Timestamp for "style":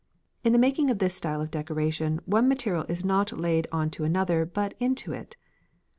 1.13-1.41